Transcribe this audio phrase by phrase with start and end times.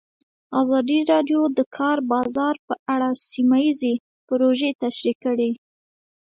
[0.61, 3.93] ازادي راډیو د د کار بازار په اړه سیمه ییزې
[4.27, 5.51] پروژې تشریح کړې.